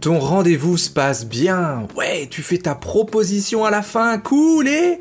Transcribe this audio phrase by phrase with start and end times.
[0.00, 1.86] Ton rendez-vous se passe bien.
[1.96, 4.18] Ouais, tu fais ta proposition à la fin.
[4.18, 5.00] Cool et...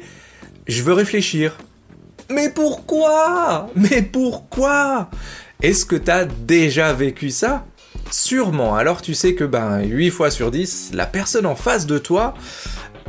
[0.68, 1.58] Je veux réfléchir.
[2.30, 3.70] Mais pourquoi?
[3.76, 5.10] Mais pourquoi?
[5.62, 7.66] Est-ce que t'as déjà vécu ça?
[8.12, 8.76] Sûrement.
[8.76, 12.34] Alors tu sais que ben 8 fois sur 10, la personne en face de toi,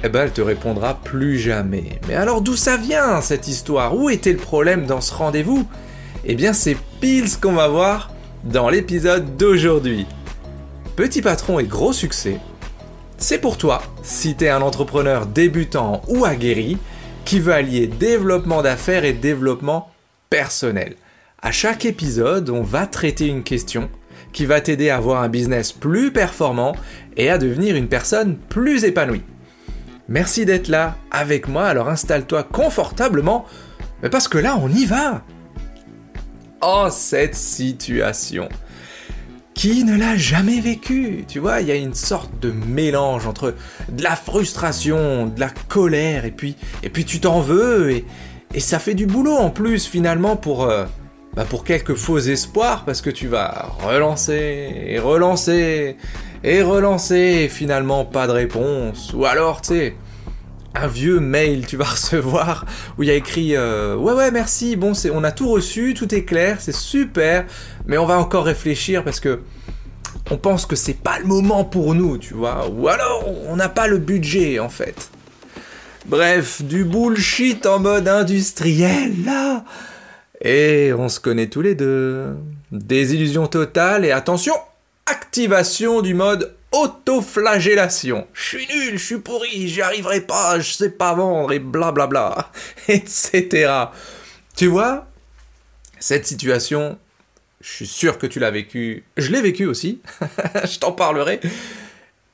[0.04, 2.00] eh ben elle te répondra plus jamais.
[2.06, 3.96] Mais alors d'où ça vient cette histoire?
[3.96, 5.66] Où était le problème dans ce rendez-vous?
[6.24, 8.10] Eh bien c'est pile ce qu'on va voir
[8.44, 10.06] dans l'épisode d'aujourd'hui.
[10.98, 12.40] Petit patron et gros succès,
[13.18, 16.76] c'est pour toi si t'es un entrepreneur débutant ou aguerri
[17.24, 19.92] qui veut allier développement d'affaires et développement
[20.28, 20.96] personnel.
[21.40, 23.90] À chaque épisode, on va traiter une question
[24.32, 26.74] qui va t'aider à avoir un business plus performant
[27.16, 29.22] et à devenir une personne plus épanouie.
[30.08, 33.44] Merci d'être là avec moi, alors installe-toi confortablement,
[34.10, 35.22] parce que là, on y va.
[36.60, 38.48] Oh, cette situation.
[39.58, 43.56] Qui ne l'a jamais vécu Tu vois, il y a une sorte de mélange entre
[43.88, 48.04] de la frustration, de la colère, et puis, et puis tu t'en veux, et,
[48.60, 50.84] ça fait du boulot en plus finalement pour, euh,
[51.34, 55.96] bah pour quelques faux espoirs, parce que tu vas relancer, et relancer,
[56.44, 59.96] et relancer, et finalement pas de réponse, ou alors, tu sais,
[60.78, 64.76] un vieux mail tu vas recevoir où il y a écrit euh, ouais ouais merci
[64.76, 67.44] bon c'est on a tout reçu tout est clair c'est super
[67.86, 69.40] mais on va encore réfléchir parce que
[70.30, 73.68] on pense que c'est pas le moment pour nous tu vois ou alors on n'a
[73.68, 75.10] pas le budget en fait.
[76.06, 79.12] Bref du bullshit en mode industriel
[80.40, 82.36] et on se connaît tous les deux.
[82.70, 84.54] Désillusion totale et attention
[85.06, 88.26] activation du mode autoflagellation.
[88.32, 92.50] Je suis nul, je suis pourri, j'y arriverai pas, je sais pas vendre et blablabla,
[92.88, 93.72] etc.
[94.56, 95.06] Tu vois,
[95.98, 96.98] cette situation,
[97.60, 100.00] je suis sûr que tu l'as vécue, je l'ai vécue aussi,
[100.64, 101.40] je t'en parlerai.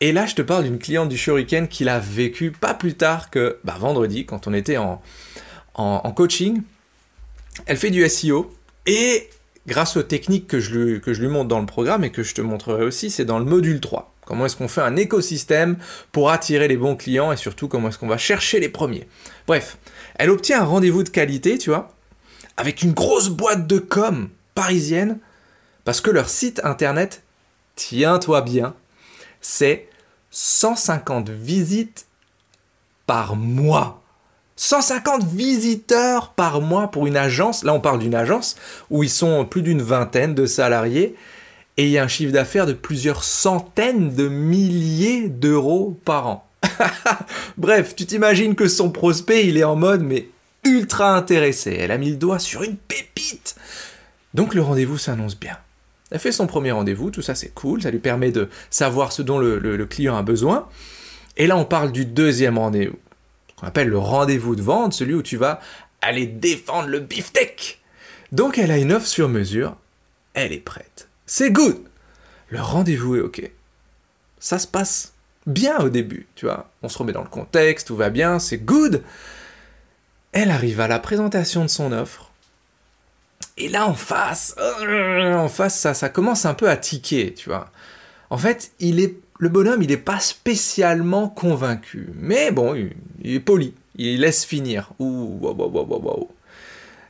[0.00, 3.30] Et là, je te parle d'une cliente du Shuriken qui l'a vécu pas plus tard
[3.30, 5.00] que bah, vendredi, quand on était en,
[6.14, 6.62] coaching.
[7.66, 8.53] Elle fait du SEO
[8.86, 9.30] et
[9.66, 12.22] grâce aux techniques que je, lui, que je lui montre dans le programme et que
[12.22, 14.13] je te montrerai aussi, c'est dans le module 3.
[14.24, 15.76] Comment est-ce qu'on fait un écosystème
[16.12, 19.06] pour attirer les bons clients et surtout comment est-ce qu'on va chercher les premiers?
[19.46, 19.78] Bref,
[20.16, 21.94] elle obtient un rendez-vous de qualité, tu vois,
[22.56, 25.18] avec une grosse boîte de com parisienne,
[25.84, 27.22] parce que leur site internet,
[27.76, 28.74] tiens-toi bien,
[29.40, 29.88] c'est
[30.30, 32.06] 150 visites
[33.06, 34.02] par mois.
[34.56, 37.64] 150 visiteurs par mois pour une agence.
[37.64, 38.56] Là, on parle d'une agence
[38.88, 41.16] où ils sont plus d'une vingtaine de salariés
[41.76, 46.48] et il y a un chiffre d'affaires de plusieurs centaines de milliers d'euros par an.
[47.56, 50.28] Bref, tu t'imagines que son prospect, il est en mode mais
[50.64, 51.76] ultra intéressé.
[51.78, 53.56] Elle a mis le doigt sur une pépite.
[54.34, 55.56] Donc le rendez-vous s'annonce bien.
[56.10, 59.22] Elle fait son premier rendez-vous, tout ça c'est cool, ça lui permet de savoir ce
[59.22, 60.68] dont le, client a besoin.
[61.36, 62.98] Et là on parle du deuxième rendez-vous,
[63.56, 65.60] qu'on appelle le rendez-vous de vente, celui où tu vas
[66.02, 67.80] aller défendre le beefsteak.
[68.30, 69.76] Donc elle a une offre sur mesure,
[70.34, 71.08] elle est prête.
[71.26, 71.78] C'est good.
[72.48, 73.50] Le rendez-vous est ok.
[74.38, 75.14] Ça se passe
[75.46, 76.70] bien au début, tu vois.
[76.82, 79.02] On se remet dans le contexte, tout va bien, c'est good.
[80.32, 82.30] Elle arrive à la présentation de son offre.
[83.56, 87.70] Et là, en face, euh, en face, ça, commence un peu à tiquer, tu vois.
[88.30, 92.10] En fait, il est, le bonhomme, il n'est pas spécialement convaincu.
[92.16, 93.74] Mais bon, il, est poli.
[93.96, 94.92] Il laisse finir.
[94.98, 95.41] Ouh,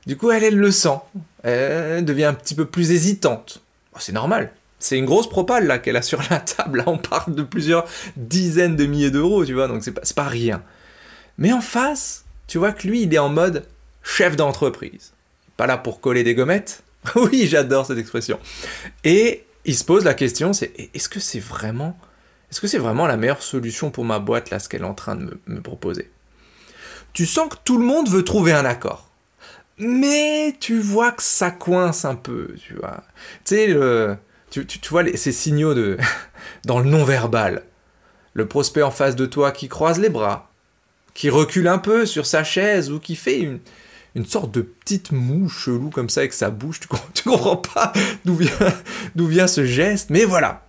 [0.06, 0.98] Du coup, elle, elle le sent.
[1.42, 3.62] Elle devient un petit peu plus hésitante.
[3.94, 4.52] Oh, c'est normal.
[4.78, 6.82] C'est une grosse propale qu'elle a sur la table.
[6.86, 10.62] On parle de plusieurs dizaines de milliers d'euros, tu vois, donc c'est pas, pas rien.
[11.38, 13.66] Mais en face, tu vois que lui, il est en mode
[14.02, 15.12] chef d'entreprise.
[15.56, 16.82] Pas là pour coller des gommettes.
[17.16, 18.38] oui, j'adore cette expression.
[19.04, 21.96] Et il se pose la question, c'est est-ce que c'est vraiment,
[22.50, 24.94] est-ce que c'est vraiment la meilleure solution pour ma boîte là, ce qu'elle est en
[24.94, 26.10] train de me proposer?
[27.12, 29.08] Tu sens que tout le monde veut trouver un accord
[29.78, 33.02] mais tu vois que ça coince un peu, tu vois.
[33.44, 33.76] Tu sais,
[34.50, 35.98] tu, tu, vois ces signaux de,
[36.64, 37.64] dans le non-verbal.
[38.34, 40.50] Le prospect en face de toi qui croise les bras,
[41.14, 43.60] qui recule un peu sur sa chaise ou qui fait une,
[44.14, 46.80] une sorte de petite moue chelou comme ça avec sa bouche.
[46.80, 47.92] Tu, tu comprends pas
[48.24, 48.50] d'où vient,
[49.16, 50.66] vient ce geste, mais voilà.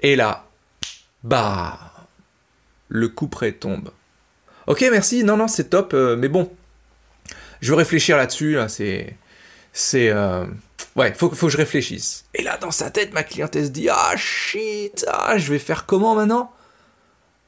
[0.00, 0.46] Et là,
[1.24, 1.78] bah,
[2.88, 3.90] le coup près tombe.
[4.66, 6.50] Ok, merci, non, non, c'est top, euh, mais bon,
[7.60, 9.16] je veux réfléchir là-dessus, là, c'est.
[9.72, 10.08] C'est.
[10.08, 10.46] Euh,
[10.96, 12.24] ouais, faut, faut que je réfléchisse.
[12.34, 15.58] Et là, dans sa tête, ma cliente, elle se dit Ah shit, ah, je vais
[15.58, 16.52] faire comment maintenant?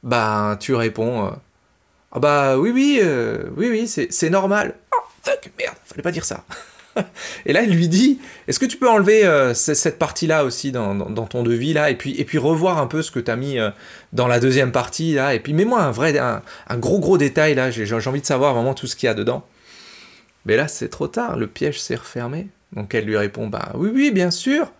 [0.03, 1.31] Bah, tu réponds euh,
[2.11, 4.75] Ah bah oui, oui, euh, oui, oui, c'est normal.
[4.93, 6.43] Oh fuck, merde, fallait pas dire ça.
[7.45, 9.23] et là, il lui dit, est-ce que tu peux enlever
[9.53, 13.11] cette partie-là aussi dans, ton devis là, et puis, et puis revoir un peu ce
[13.11, 13.57] que tu as mis
[14.13, 16.41] dans la deuxième partie là, et puis mets-moi un vrai, un,
[16.77, 19.45] gros gros détail là, j'ai envie de savoir vraiment tout ce qu'il y a dedans.
[20.45, 22.47] Mais là, c'est trop tard, le piège s'est refermé.
[22.73, 24.71] Donc elle lui répond, bah oui, oui, bien sûr.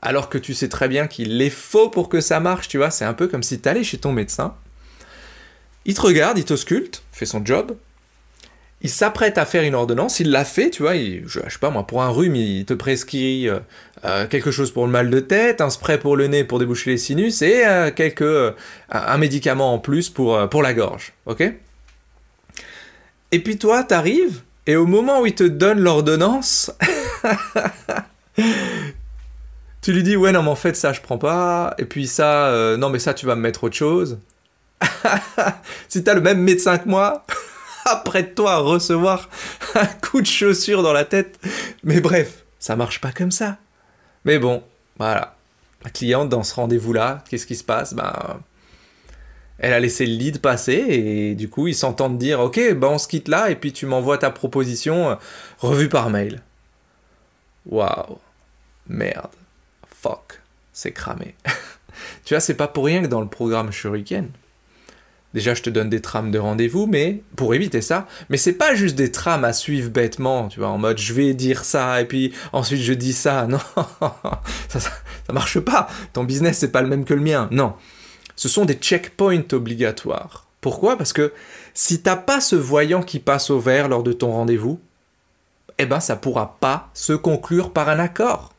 [0.00, 2.90] Alors que tu sais très bien qu'il est faux pour que ça marche, tu vois,
[2.90, 4.56] c'est un peu comme si tu allais chez ton médecin.
[5.84, 7.76] Il te regarde, il t'ausculte, fait son job,
[8.82, 11.70] il s'apprête à faire une ordonnance, il l'a fait, tu vois, il, je, sais pas
[11.70, 13.60] moi, pour un rhume, il te prescrit euh,
[14.04, 16.90] euh, quelque chose pour le mal de tête, un spray pour le nez pour déboucher
[16.90, 18.54] les sinus et euh, quelques,
[18.90, 21.52] un médicament en plus pour, pour la gorge, ok?
[23.32, 26.70] Et puis toi, t'arrives, et au moment où il te donne l'ordonnance,
[29.80, 32.76] tu lui dis ouais non mais en fait ça je prends pas, et puis ça,
[32.78, 34.18] non mais ça tu vas me mettre autre chose.
[35.88, 37.24] si t'as le même médecin que moi,
[37.84, 39.28] apprête-toi à recevoir
[39.74, 41.38] un coup de chaussure dans la tête.
[41.84, 43.58] Mais bref, ça marche pas comme ça.
[44.24, 44.62] Mais bon,
[44.98, 45.36] voilà.
[45.84, 47.94] La cliente dans ce rendez-vous-là, qu'est-ce qui se passe?
[47.94, 48.40] Ben,
[49.58, 52.98] elle a laissé le lead passer et du coup, ils s'entendent dire Ok, ben on
[52.98, 55.14] se quitte là et puis tu m'envoies ta proposition euh,
[55.58, 56.40] revue par mail.
[57.66, 58.18] Waouh,
[58.88, 59.30] merde,
[59.86, 60.40] fuck,
[60.72, 61.34] c'est cramé.
[62.24, 64.28] tu vois, c'est pas pour rien que dans le programme Shuriken,
[65.34, 68.06] Déjà, je te donne des trames de rendez-vous, mais pour éviter ça.
[68.28, 71.32] Mais c'est pas juste des trames à suivre bêtement, tu vois, en mode je vais
[71.32, 73.46] dire ça et puis ensuite je dis ça.
[73.52, 73.58] Non,
[74.68, 75.88] ça, ça, marche pas.
[76.12, 77.48] Ton business c'est pas le même que le mien.
[77.50, 77.74] Non,
[78.36, 80.46] ce sont des checkpoints obligatoires.
[80.60, 80.96] Pourquoi?
[80.96, 81.32] Parce que
[81.74, 84.80] si t'as pas ce voyant qui passe au vert lors de ton rendez-vous,
[85.78, 88.52] eh ben ça pourra pas se conclure par un accord.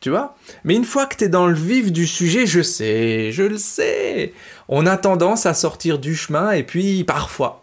[0.00, 0.36] Tu vois?
[0.64, 3.56] Mais une fois que tu es dans le vif du sujet, je sais, je le
[3.56, 4.34] sais,
[4.68, 7.62] on a tendance à sortir du chemin et puis parfois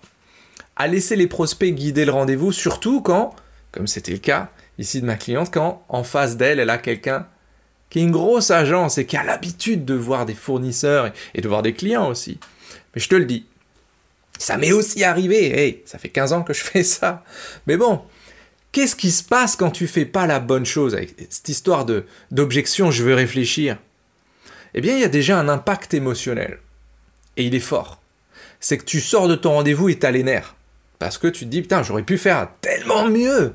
[0.76, 3.36] à laisser les prospects guider le rendez-vous, surtout quand,
[3.72, 7.28] comme c'était le cas ici de ma cliente, quand en face d'elle, elle a quelqu'un
[7.92, 11.48] qui est une grosse agence et qui a l'habitude de voir des fournisseurs et de
[11.48, 12.40] voir des clients aussi.
[12.96, 13.46] Mais je te le dis,
[14.40, 17.24] ça m'est aussi arrivé, hey, ça fait 15 ans que je fais ça.
[17.68, 18.02] Mais bon,
[18.72, 22.06] Qu'est-ce qui se passe quand tu fais pas la bonne chose avec cette histoire de
[22.32, 23.78] d'objection je veux réfléchir?
[24.74, 26.60] Eh bien, il y a déjà un impact émotionnel.
[27.36, 28.02] Et il est fort.
[28.62, 30.56] C'est que tu sors de ton rendez-vous et t'as les nerfs.
[31.00, 33.54] Parce que tu te dis, putain, j'aurais pu faire tellement mieux.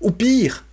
[0.00, 0.64] Ou pire,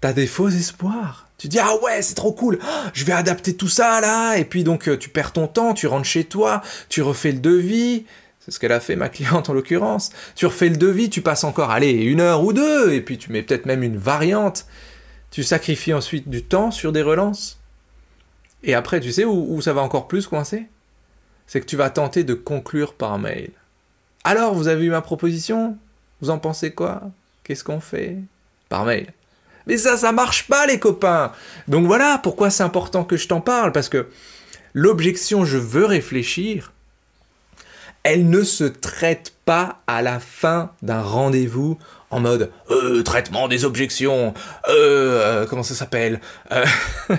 [0.00, 1.28] t'as des faux espoirs.
[1.40, 2.58] Tu dis, ah ouais, c'est trop cool,
[2.92, 5.86] je vais adapter tout ça là, et puis donc euh, tu perds ton temps, tu
[5.86, 6.60] rentres chez toi,
[6.90, 8.04] tu refais le devis,
[8.40, 10.10] c'est ce qu'elle a fait, ma cliente en l'occurrence.
[10.34, 13.32] Tu refais le devis, tu passes encore, allez, une heure ou deux, et puis tu
[13.32, 14.66] mets peut-être même une variante.
[15.30, 17.58] Tu sacrifies ensuite du temps sur des relances.
[18.62, 20.66] Et après, tu sais où, ça va encore plus coincer?
[21.46, 23.50] C'est que tu vas tenter de conclure par mail.
[24.24, 25.78] Alors, vous avez eu ma proposition?
[26.20, 27.02] Vous en pensez quoi?
[27.44, 28.18] Qu'est-ce qu'on fait?
[28.68, 29.06] Par mail.
[29.66, 31.32] Mais ça, ça marche pas, les copains.
[31.68, 34.08] Donc voilà pourquoi c'est important que je t'en parle, parce que
[34.74, 36.72] l'objection je veux réfléchir,
[38.02, 41.78] elle ne se traite pas à la fin d'un rendez-vous
[42.10, 44.34] en mode euh, traitement des objections,
[44.68, 46.20] euh, euh comment ça s'appelle
[46.50, 46.64] euh,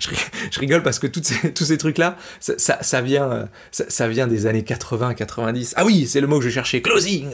[0.00, 5.74] je, rigole parce que tous ces trucs-là, ça, vient, euh, ça, vient des années 80-90.
[5.76, 7.30] Ah oui, c'est le mot que je cherchais, closing,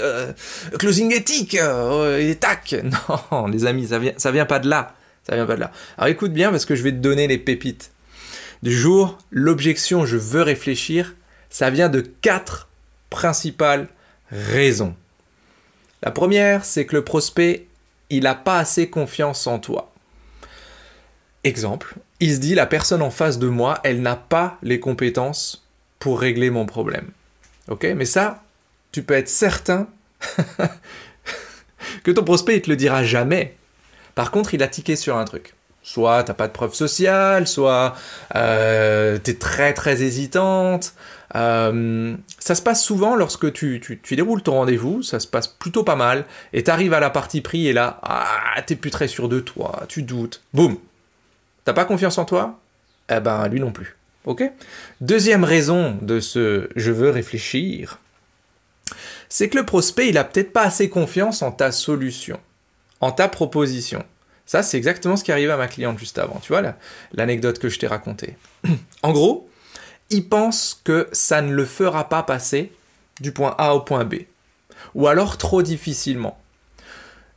[0.78, 2.74] closing éthique, et tac.
[3.32, 4.94] Non, les amis, ça vient, ça vient pas de là.
[5.28, 5.72] Ça vient pas de là.
[5.96, 7.92] Alors écoute bien parce que je vais te donner les pépites
[8.62, 9.18] du jour.
[9.30, 11.14] L'objection, je veux réfléchir,
[11.50, 12.68] ça vient de quatre
[13.10, 13.88] principales
[14.30, 14.94] raisons.
[16.02, 17.66] La première, c'est que le prospect,
[18.10, 19.92] il n'a pas assez confiance en toi.
[21.44, 25.66] Exemple, il se dit, la personne en face de moi, elle n'a pas les compétences
[25.98, 27.10] pour régler mon problème.
[27.68, 28.42] Ok Mais ça,
[28.92, 29.88] tu peux être certain
[32.02, 33.56] que ton prospect, il te le dira jamais.
[34.14, 35.54] Par contre, il a tiqué sur un truc.
[35.82, 37.94] Soit t'as pas de preuve sociale, soit
[38.34, 40.92] euh, tu es très très hésitante.
[41.34, 45.84] Euh, ça se passe souvent lorsque tu, tu, déroules ton rendez-vous, ça se passe plutôt
[45.84, 49.08] pas mal, et tu arrives à la partie prix et là, ah, t'es plus très
[49.08, 50.76] sûr de toi, tu doutes, boum.
[51.64, 52.58] T'as pas confiance en toi?
[53.10, 53.96] Eh ben lui non plus.
[54.24, 54.42] Ok?
[55.00, 57.98] Deuxième raison de ce je veux réfléchir,
[59.28, 62.40] c'est que le prospect il a peut-être pas assez confiance en ta solution,
[63.00, 64.04] en ta proposition.
[64.48, 66.40] Ça, c'est exactement ce qui arrivait à ma cliente juste avant.
[66.40, 66.62] Tu vois
[67.12, 68.38] l'anecdote que je t'ai racontée.
[69.02, 69.46] en gros,
[70.08, 72.72] il pense que ça ne le fera pas passer
[73.20, 74.14] du point A au point B.
[74.94, 76.40] Ou alors trop difficilement.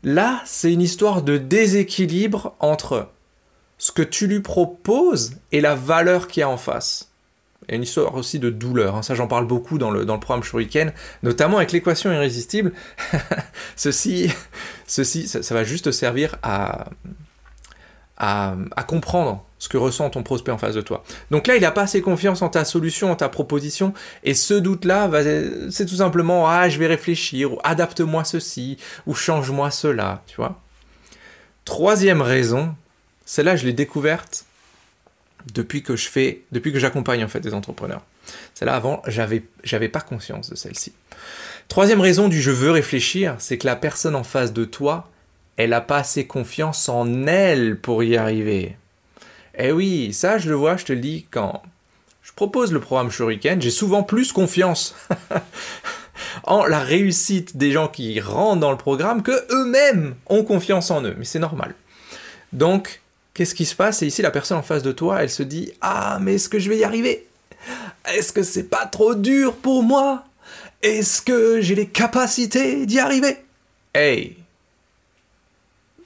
[0.03, 3.09] Là, c'est une histoire de déséquilibre entre
[3.77, 7.10] ce que tu lui proposes et la valeur qu'il y a en face.
[7.69, 8.95] A une histoire aussi de douleur.
[8.95, 9.01] Hein.
[9.01, 10.91] Ça, j'en parle beaucoup dans le, dans le programme Shuriken,
[11.23, 12.73] notamment avec l'équation irrésistible.
[13.75, 14.31] ceci,
[14.87, 16.89] ceci ça, va juste servir à,
[18.17, 21.03] à, à, comprendre ce que ressent ton prospect en face de toi.
[21.29, 24.55] Donc là, il n'a pas assez confiance en ta solution, en ta proposition, et ce
[24.55, 25.09] doute-là,
[25.69, 30.59] c'est tout simplement ah, je vais réfléchir, ou adapte-moi ceci, ou change-moi cela, tu vois.
[31.63, 32.73] Troisième raison,
[33.25, 34.45] celle-là, je l'ai découverte
[35.53, 38.01] depuis que je fais, depuis que j'accompagne en fait des entrepreneurs.
[38.53, 40.93] Celle-là avant, j'avais, j'avais pas conscience de celle-ci.
[41.67, 45.09] Troisième raison du je veux réfléchir, c'est que la personne en face de toi,
[45.57, 48.77] elle n'a pas assez confiance en elle pour y arriver.
[49.57, 51.61] Eh oui, ça je le vois, je te le dis, quand
[52.21, 54.95] je propose le programme Shuriken, j'ai souvent plus confiance
[56.43, 61.03] en la réussite des gens qui rentrent dans le programme que eux-mêmes ont confiance en
[61.03, 61.15] eux.
[61.17, 61.75] Mais c'est normal.
[62.53, 63.00] Donc,
[63.33, 64.01] qu'est-ce qui se passe?
[64.01, 66.59] Et ici, la personne en face de toi, elle se dit Ah, mais est-ce que
[66.59, 67.27] je vais y arriver?
[68.05, 70.25] Est-ce que c'est pas trop dur pour moi?
[70.81, 73.37] Est-ce que j'ai les capacités d'y arriver
[73.93, 74.37] Hey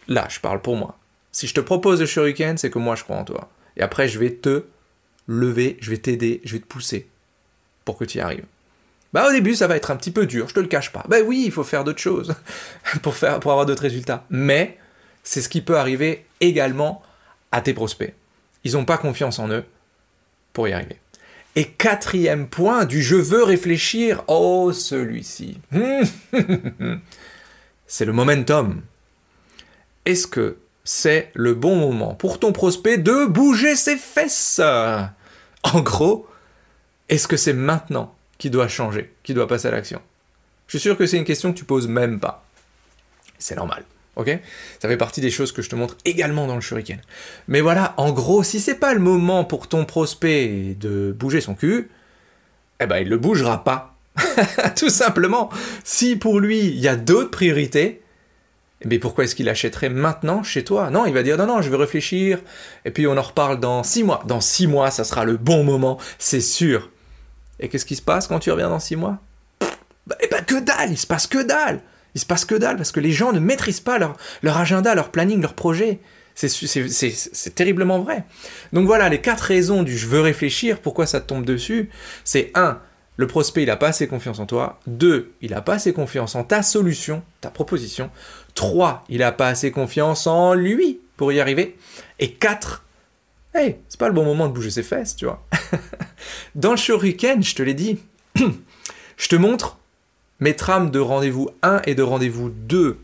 [0.08, 0.98] Là, je parle pour moi.
[1.32, 3.50] Si je te propose le shuriken, c'est que moi je crois en toi.
[3.78, 4.66] Et après, je vais te
[5.28, 7.08] lever, je vais t'aider, je vais te pousser
[7.84, 8.46] pour que tu y arrives.
[9.14, 11.06] Bah au début, ça va être un petit peu dur, je te le cache pas.
[11.08, 12.36] Bah oui, il faut faire d'autres choses
[13.02, 14.26] pour, avoir d'autres résultats.
[14.30, 14.78] Mais
[15.24, 17.02] c'est ce qui peut arriver également
[17.52, 18.14] à tes prospects.
[18.64, 19.64] Ils n'ont pas confiance en eux
[20.54, 21.00] pour y arriver.
[21.56, 25.60] Et quatrième point du je veux réfléchir, oh celui-ci.
[27.88, 28.82] c'est le momentum.
[30.06, 34.60] Est-ce que c'est le bon moment pour ton prospect de bouger ses fesses?
[34.60, 36.28] En gros,
[37.08, 40.02] est-ce que c'est maintenant qu'il doit changer, qu'il doit passer à l'action?
[40.68, 42.44] Je suis sûr que c'est une question que tu poses même pas.
[43.38, 43.84] C'est normal.
[44.16, 44.40] Ok?
[44.80, 47.00] Ça fait partie des choses que je te montre également dans le shuriken.
[47.48, 51.54] Mais voilà, en gros, si c'est pas le moment pour ton prospect de bouger son
[51.54, 51.90] cul,
[52.80, 53.96] eh ben il le bougera pas.
[54.78, 55.50] Tout simplement.
[55.84, 58.02] Si pour lui, il y a d'autres priorités,
[58.86, 60.90] mais pourquoi est-ce qu'il achèterait maintenant chez toi?
[60.90, 62.40] Non, il va dire non, non, je vais réfléchir,
[62.86, 64.24] et puis on en reparle dans six mois.
[64.28, 66.90] Dans six mois, ça sera le bon moment, c'est sûr.
[67.60, 69.18] Et qu'est-ce qui se passe quand tu reviens dans six mois?
[70.08, 71.82] Bah, Eh ben que dalle, il se passe que dalle
[72.16, 75.12] il se passe que dalle parce que les gens ne maîtrisent pas leur, agenda, leur
[75.12, 76.00] planning, leur projet.
[76.34, 78.24] C'est terriblement vrai.
[78.74, 81.90] Donc voilà, les quatre raisons du je veux réfléchir, pourquoi ça te tombe dessus,
[82.24, 82.80] c'est un,
[83.18, 84.80] le prospect il n'a pas assez confiance en toi.
[84.88, 88.10] Deux, il n'a pas assez confiance en ta solution, ta proposition.
[88.54, 91.78] Trois, il n'a pas assez confiance en lui pour y arriver.
[92.20, 92.86] Et quatre,
[93.54, 95.46] hey, c'est pas le bon moment de bouger ses fesses, tu vois.
[96.56, 98.00] Dans le shuriken, je te l'ai dit,
[99.18, 99.80] je te montre
[100.40, 103.00] mes trames de rendez-vous 1 et de rendez-vous 2.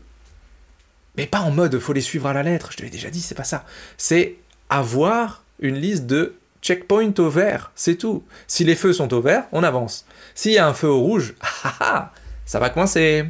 [1.16, 3.20] Mais pas en mode faut les suivre à la lettre, je te l'ai déjà dit,
[3.20, 3.64] c'est pas ça.
[3.96, 4.36] C'est
[4.70, 8.22] avoir une liste de checkpoints au vert, c'est tout.
[8.46, 10.06] Si les feux sont au vert, on avance.
[10.34, 12.12] S'il y a un feu au rouge, ah, ah, ah,
[12.46, 13.24] ça va coincer.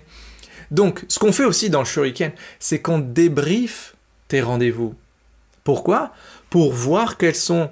[0.70, 3.94] Donc, ce qu'on fait aussi dans le Shuriken, c'est qu'on débriefe
[4.28, 4.94] tes rendez-vous.
[5.64, 6.12] Pourquoi?
[6.50, 7.70] Pour voir quels sont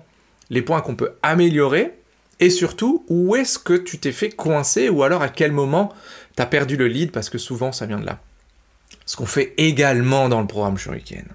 [0.50, 1.94] les points qu'on peut améliorer
[2.40, 5.92] et surtout où est-ce que tu t'es fait coincer ou alors à quel moment
[6.36, 8.20] tu as perdu le lead parce que souvent ça vient de là.
[9.06, 11.26] Ce qu'on fait également dans le programme Shuriken.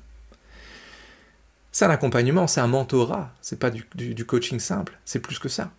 [1.71, 5.71] C'est un accompagnement, c'est un mentorat, c'est pas du, coaching simple, c'est plus que ça.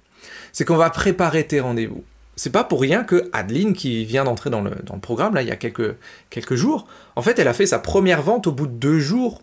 [0.52, 2.04] C'est qu'on va préparer tes rendez-vous.
[2.37, 5.52] C'est pas pour rien que Adeline, qui vient d'entrer dans le, programme, là, il y
[5.52, 5.96] a quelques,
[6.28, 9.40] quelques jours, en fait, elle a fait sa première vente au bout de deux jours.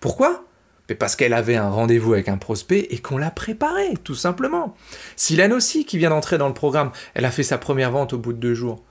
[0.00, 0.44] Pourquoi?
[0.90, 4.76] Mais parce qu'elle avait un rendez-vous avec un prospect et qu'on l'a préparé, tout simplement.
[5.16, 8.18] Silane aussi, qui vient d'entrer dans le programme, elle a fait sa première vente au
[8.18, 8.82] bout de deux jours.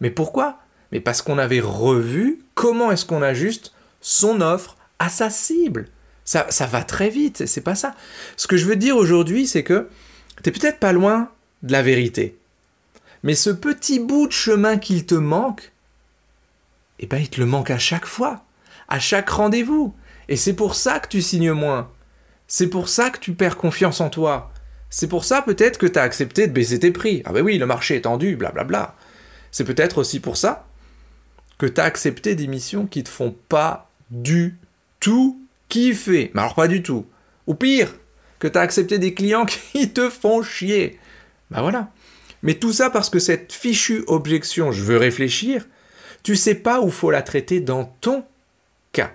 [0.00, 0.58] Mais pourquoi?
[0.92, 5.88] Mais parce qu'on avait revu comment est-ce qu'on ajuste son offre à sa cible.
[6.24, 7.94] Ça, va très vite, c'est pas ça.
[8.36, 9.88] Ce que je veux dire aujourd'hui, c'est que
[10.42, 11.30] t'es peut-être pas loin
[11.62, 12.36] de la vérité.
[13.22, 15.72] Mais ce petit bout de chemin qu'il te manque,
[16.98, 18.44] eh ben il te le manque à chaque fois,
[18.88, 19.94] à chaque rendez-vous.
[20.28, 21.90] Et c'est pour ça que tu signes moins.
[22.46, 24.52] C'est pour ça que tu perds confiance en toi.
[24.90, 27.22] C'est pour ça peut-être que tu as accepté de baisser tes prix.
[27.24, 28.94] Ah ben oui, le marché est tendu, blablabla.
[29.50, 30.66] C'est peut-être aussi pour ça
[31.58, 34.56] que tu as accepté des missions qui te font pas du
[35.00, 36.30] tout kiffer.
[36.34, 37.06] Mais alors pas du tout.
[37.46, 37.94] Ou pire,
[38.38, 40.98] que tu as accepté des clients qui te font chier.
[41.50, 41.90] Ben voilà.
[42.42, 45.66] Mais tout ça parce que cette fichue objection, je veux réfléchir,
[46.22, 48.24] tu sais pas où faut la traiter dans ton
[48.92, 49.12] cas.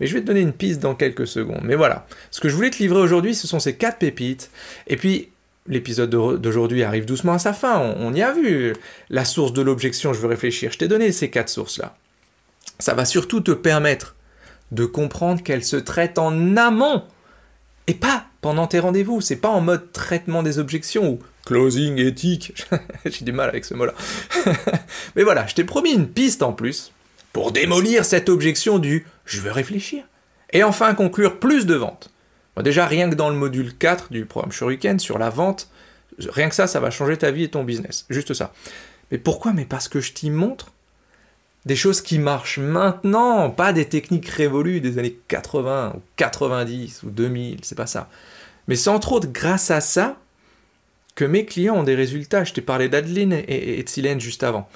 [0.00, 1.62] Mais je vais te donner une piste dans quelques secondes.
[1.64, 4.50] Mais voilà, ce que je voulais te livrer aujourd'hui, ce sont ces quatre pépites.
[4.86, 5.30] Et puis,
[5.66, 7.78] l'épisode d'aujourd'hui arrive doucement à sa fin.
[7.78, 8.74] On, y a vu
[9.10, 10.72] la source de l'objection, je veux réfléchir.
[10.72, 11.96] Je t'ai donné ces quatre sources-là.
[12.78, 14.14] Ça va surtout te permettre
[14.72, 17.04] de comprendre qu'elles se traitent en amont
[17.86, 22.52] Et pas pendant tes rendez-vous, c'est pas en mode traitement des objections ou closing éthique.
[23.06, 23.94] J'ai du mal avec ce mot-là.
[25.16, 26.92] Mais voilà, je t'ai promis une piste en plus
[27.32, 30.04] pour démolir cette objection du je veux réfléchir.
[30.52, 32.10] Et enfin conclure plus de ventes.
[32.62, 35.68] Déjà, rien que dans le module 4 du programme Shuriken sur la vente,
[36.18, 38.06] rien que ça, ça va changer ta vie et ton business.
[38.10, 38.52] Juste ça.
[39.10, 39.52] Mais pourquoi?
[39.52, 40.72] Mais parce que je t'y montre
[41.66, 47.10] des choses qui marchent maintenant, pas des techniques révolues des années 80 ou 90 ou
[47.10, 48.10] 2000, c'est pas ça.
[48.68, 50.16] Mais c'est entre autres grâce à ça
[51.14, 52.44] que mes clients ont des résultats.
[52.44, 54.68] Je t'ai parlé d'Adeline et, de Silène juste avant.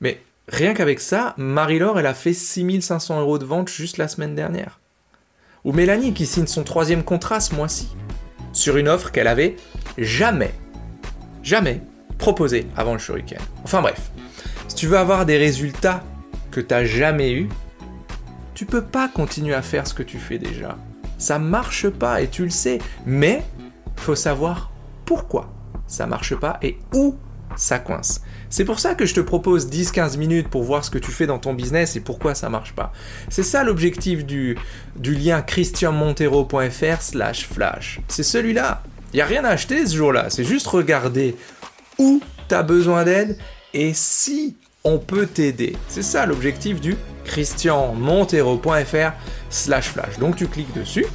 [0.00, 4.34] Mais rien qu'avec ça, Marie-Laure, elle a fait 6500 euros de vente juste la semaine
[4.34, 4.80] dernière.
[5.68, 7.94] Ou Mélanie qui signe son troisième contrat ce mois-ci.
[8.54, 9.56] Sur une offre qu'elle avait
[9.98, 10.54] jamais,
[11.42, 11.82] jamais
[12.16, 13.38] proposée avant le shuriken.
[13.64, 14.10] Enfin bref,
[14.66, 16.02] si tu veux avoir des résultats
[16.50, 17.50] que tu n'as jamais eu,
[18.54, 20.78] tu peux pas continuer à faire ce que tu fais déjà.
[21.18, 23.44] Ça marche pas et tu le sais, mais
[23.96, 24.72] faut savoir
[25.04, 25.52] pourquoi
[25.86, 27.14] ça marche pas et où
[27.56, 28.20] ça coince.
[28.50, 31.26] C'est pour ça que je te propose 10-15 minutes pour voir ce que tu fais
[31.26, 32.92] dans ton business et pourquoi ça marche pas.
[33.28, 34.56] C'est ça l'objectif du,
[34.96, 38.00] du lien christianmontero.fr slash flash.
[38.08, 38.82] C'est celui-là.
[39.12, 40.30] Il n'y a rien à acheter ce jour-là.
[40.30, 41.36] C'est juste regarder
[41.98, 43.36] où tu as besoin d'aide
[43.74, 45.76] et si on peut t'aider.
[45.88, 49.12] C'est ça l'objectif du christianmontero.fr
[49.50, 50.18] slash flash.
[50.18, 51.06] Donc tu cliques dessus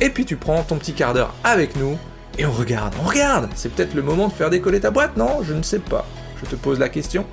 [0.00, 1.98] et puis tu prends ton petit quart d'heure avec nous
[2.38, 3.48] et on regarde, on regarde.
[3.54, 5.42] C'est peut-être le moment de faire décoller ta boîte, non?
[5.42, 6.06] Je ne sais pas.
[6.42, 7.24] Je te pose la question.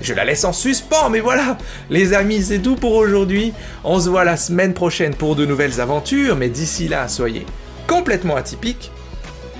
[0.00, 1.58] Je la laisse en suspens, mais voilà
[1.90, 3.52] Les amis, c'est tout pour aujourd'hui.
[3.84, 7.46] On se voit la semaine prochaine pour de nouvelles aventures, mais d'ici là, soyez
[7.86, 8.90] complètement atypiques,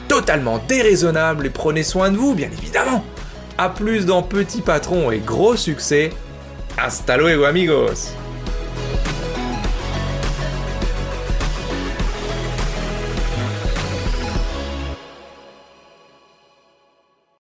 [0.08, 3.04] totalement déraisonnables et prenez soin de vous, bien évidemment.
[3.58, 6.10] A plus dans Petit Patron et gros succès.
[6.76, 8.14] Hasta luego amigos